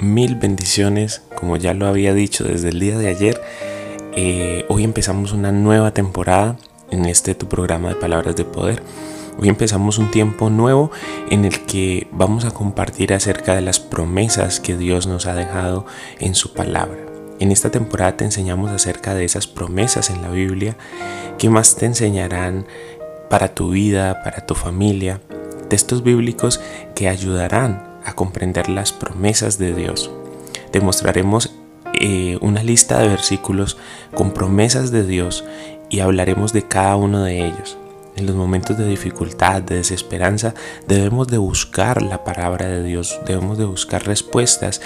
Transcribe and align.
mil 0.00 0.34
bendiciones, 0.34 1.22
como 1.34 1.56
ya 1.56 1.74
lo 1.74 1.86
había 1.86 2.14
dicho 2.14 2.44
desde 2.44 2.70
el 2.70 2.80
día 2.80 2.98
de 2.98 3.08
ayer. 3.08 3.40
Eh, 4.12 4.64
hoy 4.68 4.84
empezamos 4.84 5.32
una 5.32 5.52
nueva 5.52 5.92
temporada 5.92 6.56
en 6.90 7.04
este 7.04 7.34
tu 7.34 7.48
programa 7.48 7.90
de 7.90 7.96
Palabras 7.96 8.36
de 8.36 8.44
Poder. 8.44 8.82
Hoy 9.38 9.48
empezamos 9.48 9.98
un 9.98 10.10
tiempo 10.10 10.50
nuevo 10.50 10.90
en 11.30 11.44
el 11.44 11.60
que 11.60 12.08
vamos 12.12 12.44
a 12.44 12.50
compartir 12.50 13.12
acerca 13.14 13.54
de 13.54 13.60
las 13.60 13.78
promesas 13.78 14.60
que 14.60 14.76
Dios 14.76 15.06
nos 15.06 15.26
ha 15.26 15.34
dejado 15.34 15.86
en 16.18 16.34
su 16.34 16.52
palabra. 16.52 16.98
En 17.38 17.52
esta 17.52 17.70
temporada 17.70 18.16
te 18.16 18.24
enseñamos 18.24 18.70
acerca 18.70 19.14
de 19.14 19.24
esas 19.24 19.46
promesas 19.46 20.10
en 20.10 20.20
la 20.20 20.30
Biblia 20.30 20.76
que 21.38 21.48
más 21.48 21.76
te 21.76 21.86
enseñarán 21.86 22.66
para 23.30 23.54
tu 23.54 23.70
vida, 23.70 24.22
para 24.22 24.44
tu 24.44 24.54
familia, 24.54 25.20
textos 25.68 26.02
bíblicos 26.02 26.60
que 26.94 27.08
ayudarán 27.08 27.89
comprender 28.14 28.68
las 28.68 28.92
promesas 28.92 29.58
de 29.58 29.74
Dios. 29.74 30.10
Te 30.70 30.80
mostraremos 30.80 31.52
eh, 31.94 32.38
una 32.40 32.62
lista 32.62 32.98
de 32.98 33.08
versículos 33.08 33.76
con 34.14 34.32
promesas 34.32 34.90
de 34.90 35.04
Dios 35.04 35.44
y 35.88 36.00
hablaremos 36.00 36.52
de 36.52 36.66
cada 36.66 36.96
uno 36.96 37.24
de 37.24 37.46
ellos. 37.46 37.76
En 38.16 38.26
los 38.26 38.36
momentos 38.36 38.76
de 38.76 38.86
dificultad, 38.86 39.62
de 39.62 39.76
desesperanza, 39.76 40.54
debemos 40.86 41.28
de 41.28 41.38
buscar 41.38 42.02
la 42.02 42.24
palabra 42.24 42.66
de 42.66 42.82
Dios, 42.82 43.18
debemos 43.26 43.58
de 43.58 43.64
buscar 43.64 44.06
respuestas 44.06 44.80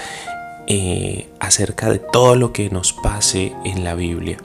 eh, 0.67 1.29
acerca 1.39 1.89
de 1.89 1.99
todo 1.99 2.35
lo 2.35 2.53
que 2.53 2.69
nos 2.69 2.93
pase 2.93 3.53
en 3.63 3.83
la 3.83 3.95
Biblia. 3.95 4.37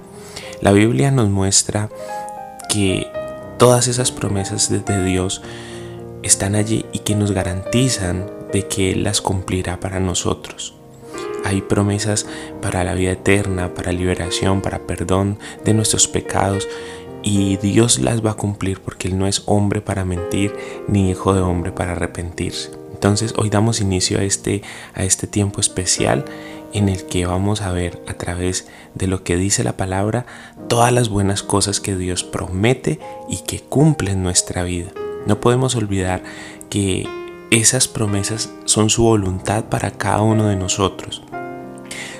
La 0.60 0.72
Biblia 0.72 1.10
nos 1.10 1.30
muestra 1.30 1.88
que 2.68 3.06
todas 3.58 3.88
esas 3.88 4.12
promesas 4.12 4.70
de 4.70 5.04
Dios 5.04 5.42
están 6.22 6.54
allí 6.54 6.84
y 6.92 7.00
que 7.00 7.14
nos 7.14 7.32
garantizan 7.32 8.30
de 8.52 8.66
que 8.66 8.92
Él 8.92 9.04
las 9.04 9.20
cumplirá 9.20 9.80
para 9.80 10.00
nosotros. 10.00 10.74
Hay 11.44 11.62
promesas 11.62 12.26
para 12.60 12.84
la 12.84 12.94
vida 12.94 13.12
eterna, 13.12 13.74
para 13.74 13.92
liberación, 13.92 14.60
para 14.60 14.80
perdón 14.80 15.38
de 15.64 15.74
nuestros 15.74 16.06
pecados 16.06 16.68
y 17.22 17.56
Dios 17.58 17.98
las 17.98 18.24
va 18.24 18.32
a 18.32 18.36
cumplir 18.36 18.80
porque 18.80 19.08
Él 19.08 19.18
no 19.18 19.26
es 19.26 19.42
hombre 19.46 19.80
para 19.80 20.04
mentir 20.04 20.54
ni 20.88 21.10
hijo 21.10 21.34
de 21.34 21.40
hombre 21.40 21.72
para 21.72 21.92
arrepentirse. 21.92 22.70
Entonces 22.92 23.34
hoy 23.36 23.48
damos 23.48 23.80
inicio 23.80 24.18
a 24.18 24.22
este, 24.22 24.62
a 24.94 25.04
este 25.04 25.26
tiempo 25.26 25.60
especial 25.60 26.24
en 26.72 26.88
el 26.88 27.06
que 27.06 27.26
vamos 27.26 27.62
a 27.62 27.72
ver 27.72 28.02
a 28.06 28.14
través 28.14 28.68
de 28.94 29.06
lo 29.06 29.24
que 29.24 29.36
dice 29.36 29.64
la 29.64 29.76
palabra 29.76 30.26
todas 30.68 30.92
las 30.92 31.08
buenas 31.08 31.42
cosas 31.42 31.80
que 31.80 31.96
Dios 31.96 32.24
promete 32.24 33.00
y 33.28 33.38
que 33.38 33.60
cumple 33.60 34.12
en 34.12 34.22
nuestra 34.22 34.62
vida. 34.62 34.92
No 35.26 35.40
podemos 35.40 35.76
olvidar 35.76 36.22
que 36.68 37.06
esas 37.50 37.88
promesas 37.88 38.50
son 38.64 38.90
su 38.90 39.02
voluntad 39.02 39.64
para 39.64 39.90
cada 39.90 40.22
uno 40.22 40.46
de 40.46 40.56
nosotros. 40.56 41.22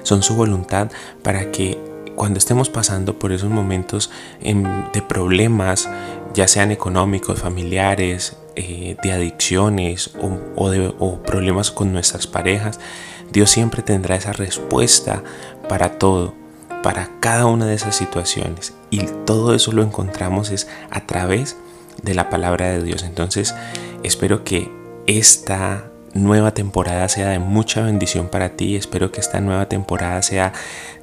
Son 0.03 0.22
su 0.22 0.34
voluntad 0.34 0.91
para 1.22 1.53
que 1.53 1.78
cuando 2.17 2.39
estemos 2.39 2.69
pasando 2.69 3.19
por 3.19 3.33
esos 3.33 3.48
momentos 3.48 4.11
de 4.42 5.03
problemas, 5.03 5.89
ya 6.34 6.48
sean 6.48 6.71
económicos, 6.71 7.41
familiares, 7.41 8.37
eh, 8.56 8.97
de 9.03 9.12
adicciones 9.12 10.10
o, 10.21 10.38
o 10.99 11.22
problemas 11.22 11.71
con 11.71 11.93
nuestras 11.93 12.27
parejas, 12.27 12.81
Dios 13.33 13.50
siempre 13.50 13.83
tendrá 13.83 14.16
esa 14.16 14.33
respuesta 14.33 15.22
para 15.69 15.99
todo, 15.99 16.34
para 16.83 17.09
cada 17.21 17.47
una 17.47 17.66
de 17.66 17.75
esas 17.75 17.97
situaciones. 17.97 18.75
Y 18.91 19.06
todo 19.25 19.54
eso 19.54 19.71
lo 19.72 19.83
encontramos 19.83 20.50
es 20.50 20.66
a 20.91 21.06
través 21.06 21.56
de 22.03 22.15
la 22.15 22.28
palabra 22.28 22.71
de 22.71 22.83
Dios. 22.83 23.04
Entonces, 23.04 23.54
espero 24.03 24.44
que 24.44 24.79
esta 25.19 25.91
nueva 26.15 26.53
temporada 26.53 27.09
sea 27.09 27.31
de 27.31 27.38
mucha 27.38 27.82
bendición 27.82 28.28
para 28.28 28.50
ti. 28.50 28.76
Espero 28.76 29.10
que 29.10 29.21
esta 29.21 29.41
nueva 29.41 29.69
temporada 29.69 30.22
sea 30.22 30.53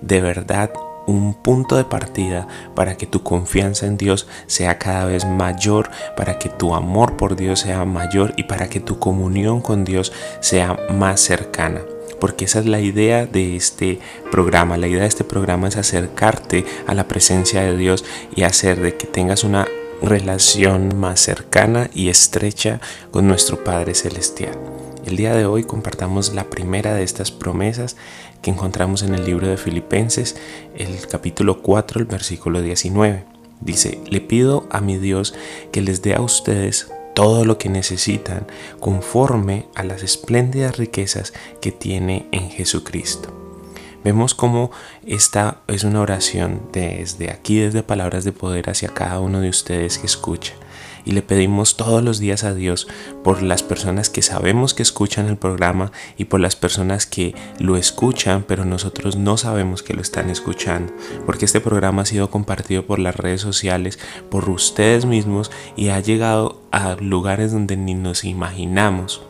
de 0.01 0.22
verdad 0.22 0.72
un 1.07 1.34
punto 1.34 1.78
de 1.78 1.85
partida 1.85 2.47
para 2.75 2.97
que 2.97 3.06
tu 3.06 3.23
confianza 3.23 3.85
en 3.85 3.97
Dios 3.97 4.28
sea 4.45 4.78
cada 4.78 5.06
vez 5.06 5.25
mayor, 5.25 5.90
para 6.16 6.38
que 6.38 6.50
tu 6.50 6.75
amor 6.75 7.18
por 7.18 7.35
Dios 7.35 7.62
sea 7.62 7.85
mayor 7.85 8.34
y 8.38 8.44
para 8.44 8.69
que 8.69 8.79
tu 8.79 9.00
comunión 9.00 9.62
con 9.62 9.84
Dios 9.85 10.13
sea 10.41 10.78
más 10.94 11.22
cercana. 11.22 11.81
Porque 12.19 12.45
esa 12.45 12.59
es 12.59 12.66
la 12.66 12.79
idea 12.79 13.25
de 13.25 13.56
este 13.56 14.00
programa. 14.31 14.78
La 14.78 14.88
idea 14.88 15.01
de 15.01 15.07
este 15.07 15.24
programa 15.24 15.68
es 15.68 15.78
acercarte 15.78 16.66
a 16.88 16.94
la 16.94 17.07
presencia 17.07 17.62
de 17.62 17.78
Dios 17.78 18.03
y 18.35 18.44
hacer 18.44 18.81
de 18.81 18.97
que 18.97 19.06
tengas 19.06 19.44
una 19.44 19.68
relación 20.02 20.97
más 21.00 21.19
cercana 21.19 21.90
y 21.94 22.09
estrecha 22.09 22.80
con 23.12 23.28
nuestro 23.28 23.63
Padre 23.63 23.96
Celestial. 23.96 24.58
El 25.06 25.16
día 25.16 25.34
de 25.34 25.46
hoy 25.46 25.63
compartamos 25.63 26.34
la 26.34 26.50
primera 26.50 26.94
de 26.94 27.03
estas 27.03 27.31
promesas 27.31 27.96
que 28.41 28.52
encontramos 28.52 29.03
en 29.03 29.16
el 29.16 29.25
libro 29.25 29.47
de 29.47 29.57
Filipenses, 29.57 30.36
el 30.75 31.07
capítulo 31.07 31.62
4, 31.62 32.02
el 32.02 32.06
versículo 32.06 32.62
19. 32.62 33.24
Dice, 33.62 34.00
le 34.09 34.22
pido 34.22 34.68
a 34.69 34.81
mi 34.81 34.97
Dios 34.97 35.34
que 35.72 35.81
les 35.81 36.02
dé 36.02 36.13
a 36.13 36.22
ustedes 36.22 36.91
todo 37.16 37.46
lo 37.46 37.57
que 37.57 37.69
necesitan 37.69 38.46
conforme 38.80 39.66
a 39.75 39.84
las 39.84 40.03
espléndidas 40.03 40.78
riquezas 40.78 41.34
que 41.62 41.72
tiene 41.72 42.28
en 42.31 42.50
Jesucristo. 42.52 43.47
Vemos 44.03 44.34
cómo 44.35 44.72
esta 45.06 45.62
es 45.68 45.84
una 45.84 46.02
oración 46.02 46.62
desde 46.72 47.31
aquí, 47.31 47.59
desde 47.59 47.84
palabras 47.84 48.24
de 48.24 48.31
poder 48.31 48.69
hacia 48.69 48.90
cada 48.90 49.19
uno 49.19 49.41
de 49.41 49.50
ustedes 49.50 49.97
que 49.97 50.06
escucha. 50.06 50.53
Y 51.08 51.12
le 51.12 51.22
pedimos 51.22 51.78
todos 51.78 52.03
los 52.03 52.19
días 52.19 52.44
a 52.44 52.53
Dios 52.53 52.86
por 53.24 53.41
las 53.41 53.63
personas 53.63 54.09
que 54.09 54.22
sabemos 54.22 54.74
que 54.74 54.84
escuchan 54.84 55.28
el 55.28 55.38
programa 55.38 55.94
y 56.18 56.25
por 56.25 56.41
las 56.41 56.57
personas 56.57 57.06
que 57.06 57.34
lo 57.59 57.78
escuchan, 57.78 58.44
pero 58.46 58.66
nosotros 58.66 59.16
no 59.16 59.38
sabemos 59.38 59.84
que 59.84 59.94
lo 59.94 60.02
están 60.02 60.30
escuchando. 60.30 60.91
Porque 61.25 61.46
este 61.46 61.62
programa 61.62 62.02
ha 62.02 62.06
sido 62.06 62.30
compartido 62.30 62.86
por 62.86 63.00
las 63.00 63.16
redes 63.16 63.40
sociales, 63.40 64.00
por 64.30 64.50
ustedes 64.50 65.06
mismos 65.06 65.50
y 65.78 65.90
ha 65.90 66.00
llegado 66.02 66.62
a 66.72 66.96
lugares 67.00 67.53
donde 67.53 67.78
ni 67.78 67.94
nos 67.94 68.25
imaginamos. 68.25 69.22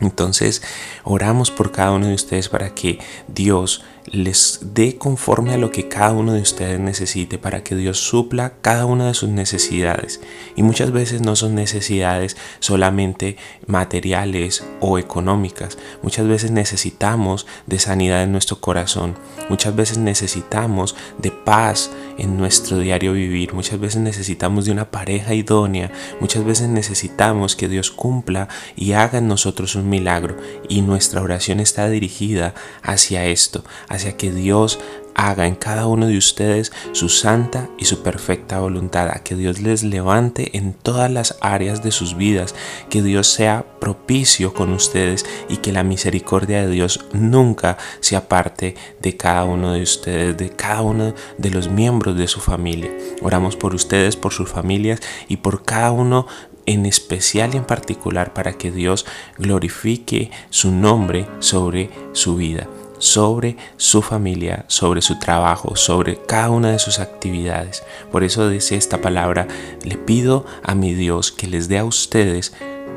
Entonces, 0.00 0.62
oramos 1.04 1.50
por 1.50 1.72
cada 1.72 1.92
uno 1.92 2.06
de 2.06 2.14
ustedes 2.14 2.48
para 2.48 2.74
que 2.74 2.98
Dios 3.28 3.82
les 4.06 4.60
dé 4.74 4.96
conforme 4.96 5.54
a 5.54 5.58
lo 5.58 5.70
que 5.70 5.88
cada 5.88 6.12
uno 6.12 6.32
de 6.32 6.40
ustedes 6.40 6.78
necesite, 6.80 7.38
para 7.38 7.62
que 7.62 7.74
Dios 7.74 7.98
supla 7.98 8.54
cada 8.60 8.86
una 8.86 9.08
de 9.08 9.14
sus 9.14 9.28
necesidades. 9.28 10.20
Y 10.54 10.62
muchas 10.62 10.92
veces 10.92 11.20
no 11.20 11.36
son 11.36 11.54
necesidades 11.54 12.36
solamente 12.60 13.36
materiales 13.66 14.64
o 14.80 14.98
económicas. 14.98 15.78
Muchas 16.02 16.26
veces 16.26 16.50
necesitamos 16.50 17.46
de 17.66 17.78
sanidad 17.78 18.22
en 18.22 18.32
nuestro 18.32 18.60
corazón. 18.60 19.16
Muchas 19.48 19.74
veces 19.74 19.98
necesitamos 19.98 20.96
de 21.18 21.30
paz 21.30 21.90
en 22.18 22.36
nuestro 22.36 22.78
diario 22.78 23.12
vivir. 23.12 23.54
Muchas 23.54 23.78
veces 23.78 24.00
necesitamos 24.00 24.64
de 24.64 24.72
una 24.72 24.90
pareja 24.90 25.34
idónea. 25.34 25.90
Muchas 26.20 26.44
veces 26.44 26.68
necesitamos 26.68 27.56
que 27.56 27.68
Dios 27.68 27.90
cumpla 27.90 28.48
y 28.74 28.92
haga 28.92 29.18
en 29.18 29.28
nosotros 29.28 29.74
un 29.74 29.88
milagro. 29.88 30.36
Y 30.68 30.82
nuestra 30.82 31.22
oración 31.22 31.60
está 31.60 31.88
dirigida 31.88 32.54
hacia 32.82 33.26
esto, 33.26 33.64
que 34.04 34.30
Dios 34.30 34.78
haga 35.14 35.46
en 35.46 35.54
cada 35.54 35.86
uno 35.86 36.06
de 36.06 36.18
ustedes 36.18 36.72
su 36.92 37.08
santa 37.08 37.70
y 37.78 37.86
su 37.86 38.02
perfecta 38.02 38.60
voluntad, 38.60 39.08
a 39.08 39.22
que 39.22 39.34
Dios 39.34 39.60
les 39.60 39.82
levante 39.82 40.56
en 40.58 40.74
todas 40.74 41.10
las 41.10 41.38
áreas 41.40 41.82
de 41.82 41.90
sus 41.90 42.16
vidas, 42.16 42.54
que 42.90 43.02
Dios 43.02 43.26
sea 43.26 43.64
propicio 43.80 44.52
con 44.52 44.72
ustedes 44.72 45.24
y 45.48 45.56
que 45.58 45.72
la 45.72 45.82
misericordia 45.82 46.62
de 46.62 46.70
Dios 46.70 47.06
nunca 47.12 47.78
se 48.00 48.14
aparte 48.14 48.74
de 49.00 49.16
cada 49.16 49.44
uno 49.44 49.72
de 49.72 49.82
ustedes, 49.82 50.36
de 50.36 50.50
cada 50.50 50.82
uno 50.82 51.14
de 51.38 51.50
los 51.50 51.70
miembros 51.70 52.16
de 52.16 52.28
su 52.28 52.40
familia. 52.40 52.90
Oramos 53.22 53.56
por 53.56 53.74
ustedes, 53.74 54.16
por 54.16 54.34
sus 54.34 54.50
familias 54.50 55.00
y 55.28 55.38
por 55.38 55.64
cada 55.64 55.92
uno 55.92 56.26
en 56.66 56.84
especial 56.84 57.54
y 57.54 57.58
en 57.58 57.64
particular 57.64 58.34
para 58.34 58.54
que 58.54 58.70
Dios 58.70 59.06
glorifique 59.38 60.30
su 60.50 60.72
nombre 60.72 61.26
sobre 61.38 61.90
su 62.12 62.36
vida 62.36 62.68
sobre 62.98 63.56
su 63.76 64.02
familia, 64.02 64.64
sobre 64.68 65.02
su 65.02 65.18
trabajo, 65.18 65.76
sobre 65.76 66.20
cada 66.22 66.50
una 66.50 66.70
de 66.70 66.78
sus 66.78 66.98
actividades. 66.98 67.82
Por 68.10 68.24
eso 68.24 68.48
dice 68.48 68.76
esta 68.76 69.00
palabra, 69.00 69.46
le 69.82 69.96
pido 69.96 70.44
a 70.62 70.74
mi 70.74 70.94
Dios 70.94 71.32
que 71.32 71.46
les 71.46 71.68
dé 71.68 71.78
a 71.78 71.84
ustedes 71.84 72.52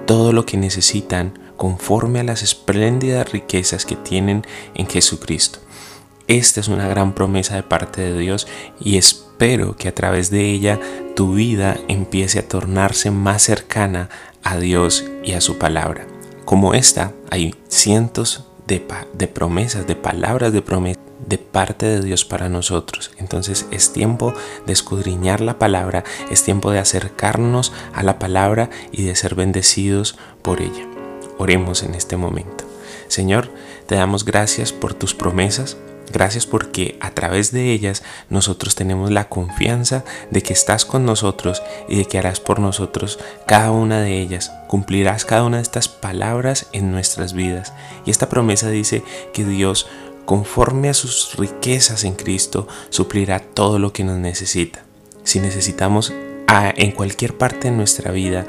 todo 0.05 0.33
lo 0.33 0.45
que 0.45 0.57
necesitan 0.57 1.37
conforme 1.57 2.19
a 2.19 2.23
las 2.23 2.41
espléndidas 2.41 3.31
riquezas 3.31 3.85
que 3.85 3.95
tienen 3.95 4.45
en 4.75 4.87
Jesucristo. 4.87 5.59
Esta 6.27 6.59
es 6.59 6.67
una 6.67 6.87
gran 6.87 7.13
promesa 7.13 7.55
de 7.55 7.63
parte 7.63 8.01
de 8.01 8.17
Dios 8.17 8.47
y 8.79 8.97
espero 8.97 9.75
que 9.75 9.87
a 9.87 9.95
través 9.95 10.29
de 10.29 10.45
ella 10.51 10.79
tu 11.15 11.33
vida 11.33 11.77
empiece 11.87 12.39
a 12.39 12.47
tornarse 12.47 13.11
más 13.11 13.41
cercana 13.41 14.09
a 14.43 14.57
Dios 14.57 15.05
y 15.23 15.33
a 15.33 15.41
su 15.41 15.57
palabra. 15.57 16.07
Como 16.45 16.73
esta, 16.73 17.13
hay 17.29 17.55
cientos 17.67 18.48
de, 18.69 19.27
promesas, 19.27 19.88
de 19.88 19.95
palabras 19.95 20.54
de 20.54 20.62
promesa 20.62 21.00
de 21.27 21.38
parte 21.38 21.86
de 21.86 22.01
Dios 22.01 22.24
para 22.24 22.50
nosotros. 22.50 23.12
Entonces 23.18 23.66
es 23.71 23.92
tiempo 23.92 24.33
de 24.66 24.74
escudriñar 24.74 25.42
la 25.42 25.60
palabra, 25.60 26.04
es 26.31 26.44
tiempo 26.44 26.71
de 26.71 26.80
acercarnos 26.80 27.74
a 27.94 28.04
la 28.04 28.19
palabra 28.19 28.69
y 28.92 29.04
de 29.04 29.16
ser 29.16 29.36
bendecidos 29.36 30.18
por 30.42 30.62
ella. 30.62 30.88
Oremos 31.38 31.83
en 31.83 31.94
este 31.94 32.16
momento. 32.16 32.63
Señor, 33.10 33.50
te 33.86 33.95
damos 33.95 34.24
gracias 34.24 34.71
por 34.71 34.94
tus 34.94 35.13
promesas, 35.13 35.77
Gracias 36.11 36.45
porque 36.45 36.97
a 37.01 37.11
través 37.11 37.51
de 37.51 37.71
ellas 37.71 38.03
nosotros 38.29 38.75
tenemos 38.75 39.11
la 39.11 39.29
confianza 39.29 40.03
de 40.31 40.41
que 40.41 40.53
estás 40.53 40.85
con 40.85 41.06
nosotros 41.06 41.61
y 41.88 41.97
de 41.97 42.06
que 42.06 42.17
harás 42.17 42.39
por 42.39 42.59
nosotros 42.59 43.19
cada 43.45 43.71
una 43.71 44.01
de 44.01 44.19
ellas. 44.19 44.51
Cumplirás 44.67 45.25
cada 45.25 45.44
una 45.44 45.57
de 45.57 45.63
estas 45.63 45.88
palabras 45.88 46.67
en 46.73 46.91
nuestras 46.91 47.33
vidas. 47.33 47.73
Y 48.06 48.11
esta 48.11 48.29
promesa 48.29 48.69
dice 48.69 49.03
que 49.33 49.45
Dios, 49.45 49.88
conforme 50.25 50.89
a 50.89 50.94
sus 50.94 51.35
riquezas 51.35 52.03
en 52.03 52.15
Cristo, 52.15 52.67
suplirá 52.89 53.39
todo 53.39 53.77
lo 53.79 53.94
que 53.94 54.03
nos 54.03 54.17
necesita. 54.17 54.83
Si 55.23 55.39
necesitamos 55.39 56.13
en 56.75 56.91
cualquier 56.91 57.38
parte 57.38 57.69
de 57.69 57.77
nuestra 57.77 58.11
vida 58.11 58.45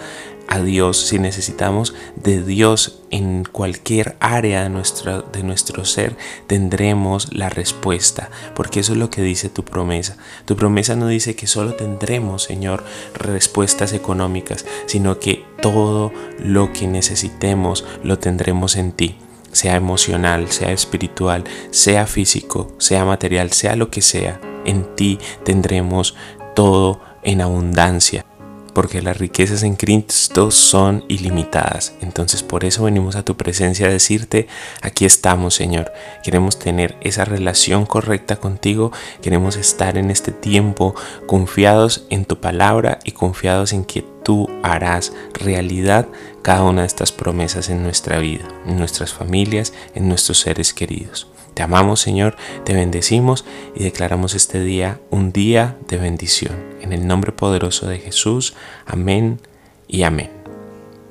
a 0.51 0.61
Dios, 0.61 0.99
si 0.99 1.21
necesitamos 1.21 1.95
de 2.17 2.43
Dios 2.43 3.03
en 3.11 3.45
cualquier 3.45 4.17
área 4.19 4.65
de 4.65 4.69
nuestro, 4.69 5.23
de 5.23 5.45
nuestro 5.45 5.85
ser, 5.85 6.17
tendremos 6.49 7.33
la 7.33 7.49
respuesta, 7.49 8.31
porque 8.57 8.81
eso 8.81 8.93
es 8.93 8.99
lo 8.99 9.11
que 9.11 9.23
dice 9.23 9.49
tu 9.49 9.65
promesa. 9.65 10.17
Tu 10.47 10.57
promesa 10.57 10.97
no 10.97 11.07
dice 11.07 11.37
que 11.37 11.47
solo 11.47 11.75
tendremos, 11.75 12.43
Señor, 12.43 12.83
respuestas 13.15 13.93
económicas, 13.93 14.67
sino 14.87 15.21
que 15.21 15.45
todo 15.63 16.13
lo 16.41 16.73
que 16.73 16.89
necesitemos 16.89 17.85
lo 18.03 18.19
tendremos 18.19 18.75
en 18.75 18.91
ti 18.91 19.17
sea 19.53 19.77
emocional, 19.77 20.51
sea 20.51 20.73
espiritual, 20.73 21.45
sea 21.71 22.07
físico, 22.07 22.73
sea 22.79 23.05
material, 23.05 23.53
sea 23.53 23.77
lo 23.77 23.91
que 23.91 24.03
sea, 24.03 24.41
en 24.65 24.97
ti 24.97 25.19
tendremos 25.45 26.17
todo 26.55 27.01
en 27.23 27.41
abundancia 27.41 28.25
porque 28.71 29.03
las 29.03 29.19
riquezas 29.19 29.63
en 29.63 29.77
Cristo 29.77 30.51
son 30.51 31.05
ilimitadas. 31.09 31.95
Entonces 32.01 32.43
por 32.43 32.65
eso 32.65 32.85
venimos 32.85 33.17
a 33.17 33.25
tu 33.25 33.37
presencia 33.37 33.87
a 33.87 33.91
decirte, 33.91 34.49
aquí 34.83 35.05
estamos 35.05 35.55
Señor. 35.55 35.93
Queremos 36.23 36.59
tener 36.59 36.97
esa 37.01 37.25
relación 37.25 37.87
correcta 37.87 38.37
contigo, 38.37 38.93
queremos 39.23 39.57
estar 39.57 39.99
en 39.99 40.11
este 40.11 40.33
tiempo 40.33 40.95
confiados 41.27 42.07
en 42.11 42.25
tu 42.25 42.41
palabra 42.41 42.99
y 43.05 43.13
confiados 43.13 43.73
en 43.73 43.85
que 43.85 44.05
tú 44.23 44.49
harás 44.63 45.13
realidad 45.35 46.07
cada 46.43 46.63
una 46.63 46.83
de 46.83 46.87
estas 46.87 47.13
promesas 47.13 47.69
en 47.69 47.83
nuestra 47.83 48.19
vida, 48.19 48.49
en 48.67 48.79
nuestras 48.79 49.13
familias, 49.13 49.73
en 49.95 50.09
nuestros 50.09 50.41
seres 50.41 50.73
queridos. 50.73 51.30
Te 51.55 51.63
amamos 51.63 52.01
Señor, 52.01 52.37
te 52.65 52.75
bendecimos 52.75 53.45
y 53.75 53.85
declaramos 53.85 54.35
este 54.35 54.63
día 54.63 55.01
un 55.11 55.33
día 55.33 55.77
de 55.89 55.99
bendición. 55.99 56.55
En 56.81 56.93
el 56.93 57.07
nombre 57.07 57.33
poderoso 57.33 57.87
de 57.87 57.99
Jesús, 57.99 58.55
amén 58.87 59.41
y 59.87 60.03
amén. 60.03 60.31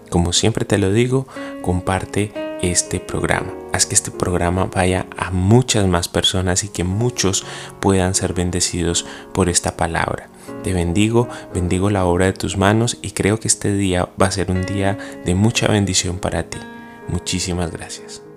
Como 0.09 0.33
siempre 0.33 0.65
te 0.65 0.77
lo 0.77 0.91
digo, 0.91 1.27
comparte 1.61 2.33
este 2.61 2.99
programa. 2.99 3.53
Haz 3.73 3.85
que 3.85 3.95
este 3.95 4.11
programa 4.11 4.65
vaya 4.65 5.05
a 5.17 5.31
muchas 5.31 5.87
más 5.87 6.07
personas 6.07 6.63
y 6.63 6.69
que 6.69 6.83
muchos 6.83 7.45
puedan 7.79 8.15
ser 8.15 8.33
bendecidos 8.33 9.05
por 9.33 9.49
esta 9.49 9.77
palabra. 9.77 10.29
Te 10.63 10.73
bendigo, 10.73 11.29
bendigo 11.53 11.89
la 11.89 12.05
obra 12.05 12.25
de 12.25 12.33
tus 12.33 12.57
manos 12.57 12.97
y 13.01 13.11
creo 13.11 13.39
que 13.39 13.47
este 13.47 13.73
día 13.73 14.09
va 14.21 14.27
a 14.27 14.31
ser 14.31 14.51
un 14.51 14.65
día 14.65 14.97
de 15.25 15.35
mucha 15.35 15.67
bendición 15.67 16.17
para 16.17 16.43
ti. 16.43 16.57
Muchísimas 17.07 17.71
gracias. 17.71 18.28